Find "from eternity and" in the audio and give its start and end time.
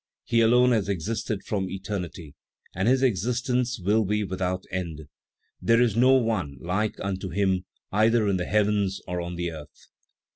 1.43-2.87